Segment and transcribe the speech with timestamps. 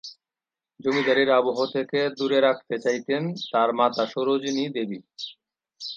[0.79, 4.99] জমিদারির আবহ থেকে দূরে রাখতে চাইতেন তার মাতা সরোজিনী দেবী।